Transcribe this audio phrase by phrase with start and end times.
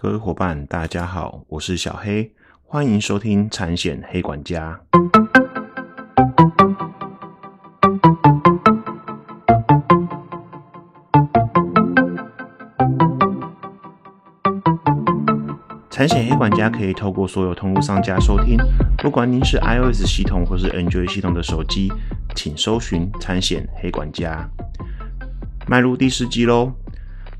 [0.00, 2.30] 各位伙伴，大家好，我是小黑，
[2.62, 4.80] 欢迎收听产险黑管家。
[15.90, 18.56] 产险黑管家可以透过所有通路商家收听，
[18.98, 21.92] 不管您是 iOS 系统或是 Android 系统的手机，
[22.36, 24.48] 请搜寻产险黑管家。
[25.66, 26.72] 迈入第四季喽，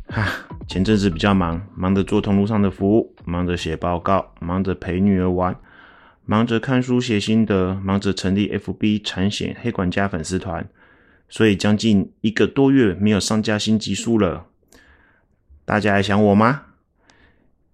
[0.09, 0.27] 哈，
[0.69, 5.57] 前阵子比较忙，忙着做通路上的服务，忙着写报告，忙着陪女儿玩，
[6.27, 10.69] 忙着看书写心得，忙着成立 FB 产险黑管家粉丝团，
[11.31, 14.45] 所以将近一个多月没有上架新集数了。
[15.65, 16.65] 大家还想我吗？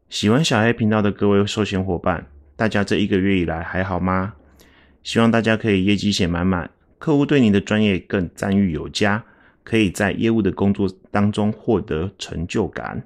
[0.09, 4.35] 喜欢小黑频道的各位寿险伙伴，大家这一个月以来还好吗？
[5.03, 9.25] 希望大家可以业绩写满满，客户对你的专业更赞誉有加。
[9.65, 13.03] 可以在业务的工作当中获得成就感。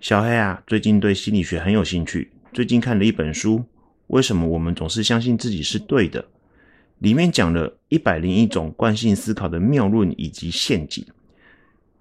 [0.00, 2.30] 小黑啊，最近对心理学很有兴趣。
[2.52, 3.58] 最近看了一本书，
[4.06, 6.22] 《为什么我们总是相信自己是对的》，
[7.00, 11.04] 里面讲了一百零一种惯性思考的谬论以及陷阱。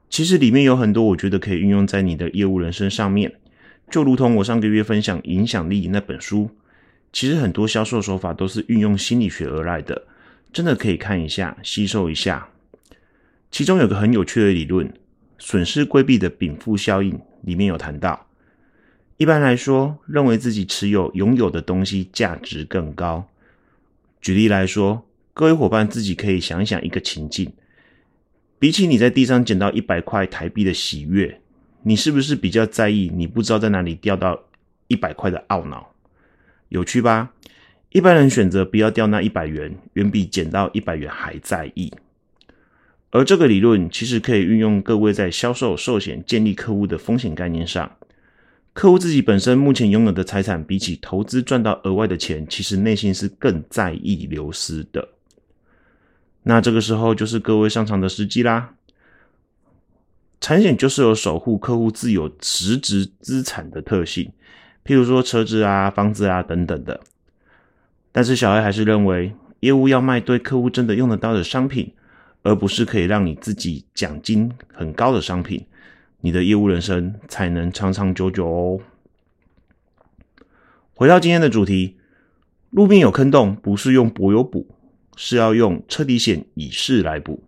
[0.09, 3.33] 其实里面有很多，我觉得可以运用在你的业务人生上面。
[3.89, 6.49] 就如同我上个月分享《影响力》那本书，
[7.11, 10.03] 其实很多销售手法都是运用心理学而来的，
[10.53, 12.49] 真的可以看一下，吸收一下。
[13.57, 14.93] 其中有个很有趣的理论——
[15.39, 18.27] 损失规避的禀赋效应，里面有谈到，
[19.17, 23.27] 一般来说，认为自己持有拥有的东西价值更高。
[24.21, 27.51] 举例来说，各位伙伴自己可以想想一个情境：
[28.59, 31.41] 比起你在地上捡到一百块台币的喜悦，
[31.81, 34.39] 你是不是比较在意你不知道在哪里掉到
[34.87, 35.95] 一百块的懊恼？
[36.69, 37.33] 有趣吧？
[37.89, 41.91] 一般人选择不要掉那一百元，远比捡到一百元还在意。
[43.17, 47.91] 而这个理论其实可以运用各位在销售寿险、建立客户的风险概念上。
[48.73, 55.09] 客户自己本身目前拥有的财产，比起投资赚到额外的钱，其实内心是更在意流失的。
[56.43, 58.75] 那这个时候就是各位上场的时机啦。
[60.39, 64.31] 产险就是有守护客户自有实质资产的特性，
[64.85, 67.01] 譬如说车子啊、房子啊等等的。
[68.11, 71.93] 但是小艾还是认为，业务要卖对客户真的用得到的商品。
[72.47, 75.65] 而不是可以让你自己奖金很高的商品，
[76.21, 78.79] 你的业务人生才能长长久久哦。
[80.93, 81.97] 回到今天的主题，
[82.69, 84.65] 路边有坑洞，不是用柏油补，
[85.17, 87.43] 是要用车底险以示来补。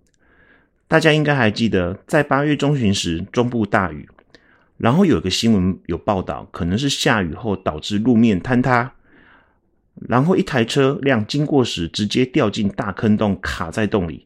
[0.89, 4.09] 大家应该还记得，在八月中旬时，中部大雨，
[4.75, 8.91] 然后有一个新闻有报道，可能是下雨后导致路面坍塌，
[9.95, 14.25] 然后一台车辆经过时直接掉进大坑洞，卡在洞里。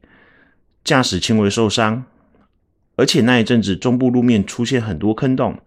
[0.84, 2.04] 驾驶轻微受伤，
[2.98, 5.60] 而且那一阵子中部路面出现很多坑洞，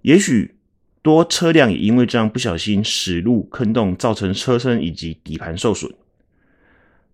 [0.00, 0.56] 也许
[1.00, 5.92] 多车辆也因为这样不小心驶入坑洞，造成车身以及底盘受损。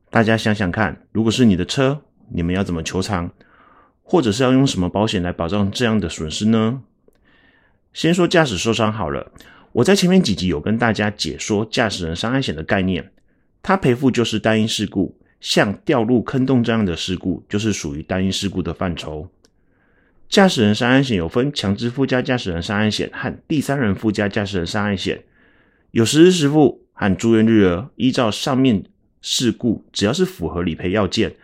[0.09, 2.01] 大家想想看，如果是你的车，
[2.33, 3.31] 你们要怎么求偿，
[4.03, 6.83] 或者是要用什么保险来保障这样的损失呢？
[7.93, 9.31] 先说驾驶受伤好了，
[9.73, 13.13] 我在前面几集有跟大家解说驾驶人伤害险的概念，
[13.63, 15.18] 它赔付就是单一事故。
[15.41, 19.29] 像掉入坑洞这样的事故，就是属于单一事故的范畴。
[20.29, 25.23] 驾驶人伤害险有分强制附加驾驶人伤害险和第三人附加驾驶人伤害险，
[25.93, 27.89] 有实时实付和住院日额。
[27.97, 28.85] 依照上面
[29.23, 31.35] 事故，只要是符合理赔要件，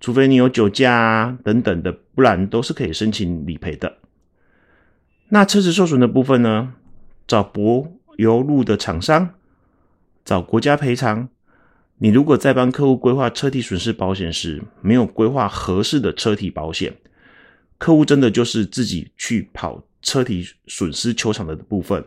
[0.00, 3.98] 除非你有酒驾啊等等的，不然都是可以申请理赔的。
[5.28, 6.74] 那车子受损的部分呢？
[7.28, 9.34] 找柏油路的厂商，
[10.24, 11.28] 找国家赔偿。
[12.02, 16.92] 你如果在帮客户规划车体损失保险时，没有规划合适的车体保险，
[17.78, 22.04] 客户真的就是自己去跑车体损失球场的部分。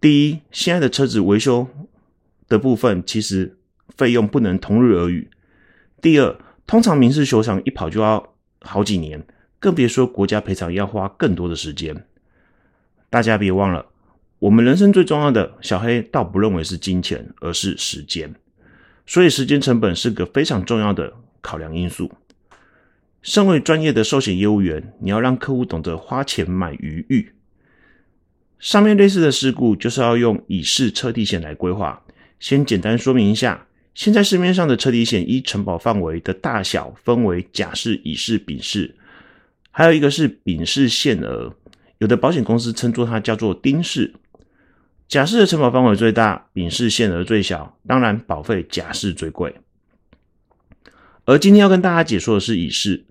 [0.00, 1.68] 第一，现在的车子维修
[2.48, 3.56] 的部分，其实
[3.96, 5.30] 费用不能同日而语。
[6.00, 9.24] 第二，通常民事球场一跑就要好几年，
[9.60, 12.04] 更别说国家赔偿要花更多的时间。
[13.08, 13.86] 大家别忘了，
[14.40, 18.34] 我们人生最重要的，小黑倒不认为是金钱，而是时间。
[19.12, 21.12] 所以，时间成本是个非常重要的
[21.42, 22.10] 考量因素。
[23.20, 27.30] 身为专业的寿险业务员，你要让客户懂得花钱买余裕。
[28.58, 32.02] 上面类似的事故，就是要用乙式车体险来规划。
[32.40, 38.94] 先简单说明一下，现在市面上的车体险依承保范围的大小，分为甲式、乙式、丙式，
[39.70, 41.54] 还有一个是丙式限额，
[41.98, 44.14] 有的保险公司称作它叫做丁式。
[45.12, 49.54] 甲式的承保范围最大，丙式限额最小，当然保费甲式最贵。
[51.26, 53.04] 而今天要跟大家解说的是乙式，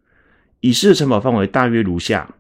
[0.62, 2.34] 乙式的承保范围大约如下：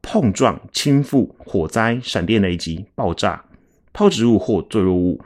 [0.00, 3.44] 碰撞、倾覆、火灾、闪电雷击、爆炸、
[3.92, 5.20] 抛掷物或坠落物。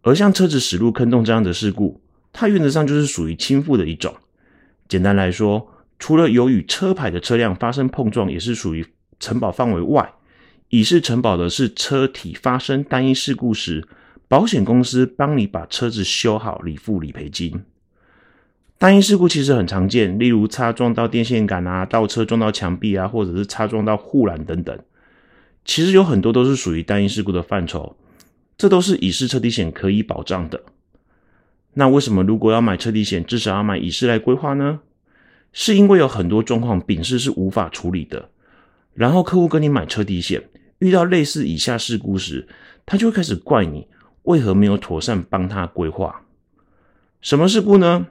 [0.00, 2.00] 而像车子驶入坑洞这样的事故，
[2.32, 4.14] 它原则上就是属于倾覆的一种。
[4.88, 8.86] 简单来说，除了有与车牌的车辆发生碰撞，也是属于
[9.18, 10.14] 承保范围外，
[10.70, 13.84] 乙式承保的是车体发生单一事故时，
[14.28, 17.64] 保险公司帮你把车子修好，理付理赔金。
[18.78, 24.78] 单一事故其实很常见，例如擦撞到电线杆啊，倒车撞到墙壁啊，或者是擦撞到护栏等等，
[25.64, 27.96] 其实有很多都是属于单一事故的范畴。
[28.56, 30.62] 这都是乙式车体险可以保障的。
[31.74, 34.78] 那为什么如果要买车体险，至少要买乙式来规划呢？
[35.52, 38.28] 是因为有很多状况丙式是无法处理的。
[38.94, 40.42] 然后客户跟你买车体险，
[40.80, 42.46] 遇到类似以下事故时，
[42.84, 43.86] 他就会开始怪你
[44.24, 46.22] 为何没有妥善帮他规划。
[47.22, 48.08] 什么事故呢？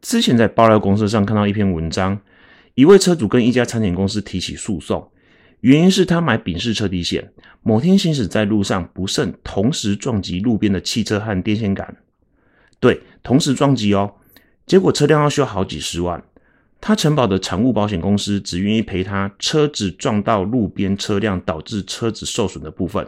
[0.00, 2.20] 之前在爆料公司上看到一篇文章，
[2.74, 5.10] 一位车主跟一家产险公司提起诉讼。
[5.60, 7.32] 原因是他买丙式车体险，
[7.62, 11.96] 某天行驶在路上不慎同时撞击路边的汽车和电线杆，
[12.80, 14.16] 对，同时撞击哦，
[14.66, 16.20] 结果车辆要修好几十万，
[16.82, 23.06] 他承保的产物保险公司只愿意赔他车子撞到路边车辆导致车子受损的部分，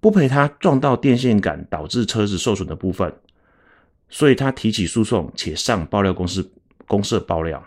[0.00, 3.10] 不赔他撞到电线杆导致车子受损的部分，
[4.10, 6.52] 所以他提起诉讼且上爆料公司
[6.86, 7.64] 公社爆料。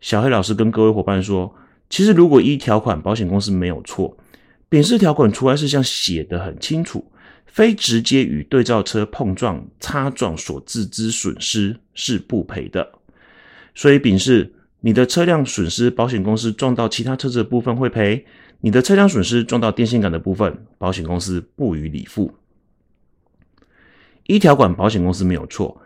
[0.00, 1.54] 小黑老师跟各位伙伴说。
[1.90, 4.16] 其实，如果一条款保险公司没有错，
[4.70, 7.12] 丙式条款除外事项写得很清楚，
[7.44, 12.92] 非直接与对照车碰撞、擦撞所致之损失是不赔的。
[13.74, 18.24] 所以，丙是你的车辆损失，保险公司撞到其他车子的部分会赔；
[18.60, 22.32] 你的车辆损失撞到电线杆的部分，保险公司不予理付。
[24.26, 25.80] 一条款保险公司没有错，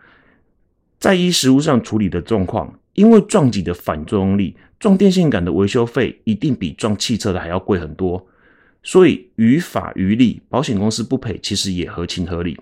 [0.99, 2.79] 在一实物上处理的状况。
[2.93, 8.25] 因为撞击的反作用力，撞电线杆的维修费一定比撞汽车的还要贵很多，
[8.81, 12.57] 所以于法于理，保险公司不赔其实也合情合理。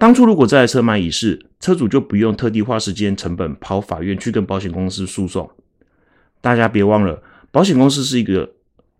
[0.00, 5.50] 当初如果这台车买乙式，车主就不用特地花时间成本跑法院去跟保险公司诉讼。
[6.40, 8.50] 大家别忘了，保险公司是一个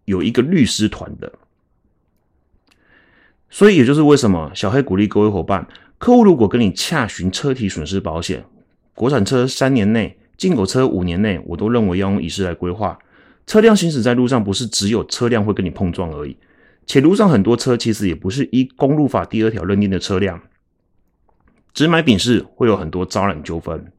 [0.04, 1.32] 有一个律师团的，
[3.48, 5.66] 所以也就是为什么小黑鼓励各位伙伴，
[5.96, 8.44] 客户如果跟你洽询车体损失保险。
[8.94, 12.98] 国产车三年内，进口车五年内，我都认为要用乙式来规划。
[13.46, 16.36] 车辆行驶在路上，不是只有车辆会跟你碰撞而已，
[16.84, 20.38] 且路上很多车其实也不是依公路法第二条认定的车辆。
[21.72, 23.92] 只买丙式会有很多招揽纠纷，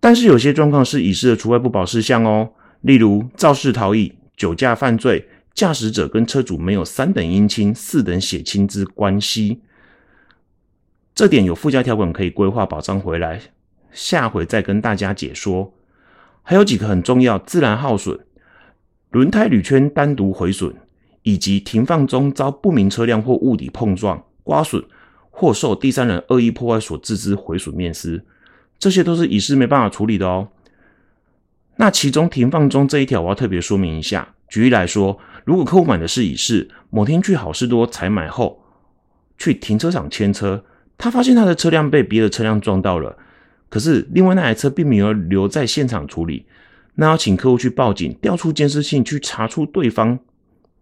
[0.00, 2.50] 但是有些状况是乙式的除外不保事项哦，
[2.80, 9.60] 例如肇事逃逸、酒驾犯罪、驾驶者跟车主没有三等姻亲、四等血亲之关系。
[11.14, 13.40] 这点有附加条款可以规划保障回来，
[13.90, 15.74] 下回再跟大家解说。
[16.42, 18.18] 还有几个很重要：自然耗损、
[19.10, 20.74] 轮胎铝圈单独毁损，
[21.22, 24.82] 以及停放中遭不明车辆或物体碰撞、刮损，
[25.38, 28.24] 或受第三人恶意破坏所致之毁损面失，
[28.76, 30.48] 这些都是乙式没办法处理的哦。
[31.76, 34.34] 那其中停放中这一条，我要特别说明一下。
[34.48, 38.60] 举例来说，如果客户买的是乙式，某天去好事多采买后，
[39.38, 40.64] 去停车场牵车。
[40.96, 43.16] 他发现他的车辆被别的车辆撞到了，
[43.68, 46.46] 可是另外那台车并没有留在现场处理，
[46.96, 50.18] 那要请客户去报警，调出监视器去查出对方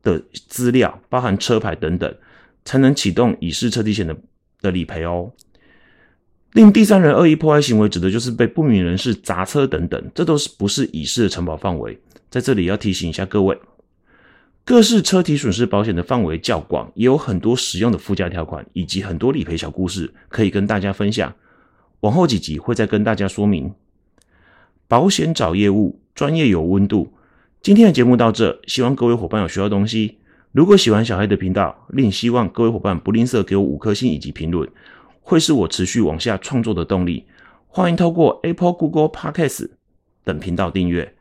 [0.02, 2.16] 的资料，包含车牌等等，
[2.64, 4.16] 才能启动乙式车体险的
[4.66, 5.32] 的理赔哦。
[6.52, 11.98] 令第三人恶意破坏行为，指的就是被不明人士砸车等等，这都是不是乙式的承保范围。
[12.30, 13.58] 在这里要提醒一下各位。
[14.64, 21.32] 各式车体损失保险的范围较广，也有很多实用的附加条款，以及很多理赔小故事可以跟大家分享。
[22.00, 23.72] 往后几集会再跟大家说明。
[24.88, 27.12] 保险找业务，专业有温度。
[27.62, 30.18] 今天的节目到这，希望各位伙伴有学到东西。
[30.52, 34.68] 如果喜欢小黑的频道，另希望各位伙伴不吝啬给我五颗星以及评论，
[35.20, 37.24] 会是我持续往下创作的动力。
[37.68, 39.68] 欢迎透过 Apple、Google Podcast
[40.24, 41.12] 等频道订阅。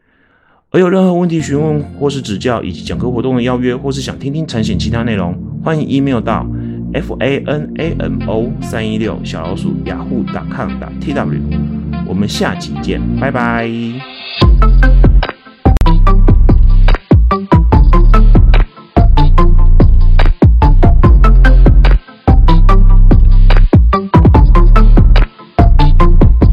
[0.72, 6.46] 而有任何问题询问或是指教，以及讲课活动的邀约，或是想听听产险其他内容，欢迎 email 到
[6.94, 11.42] f a n a m o 三一六小老鼠雅虎 .com.tw。
[12.08, 14.15] 我们下集见，拜拜。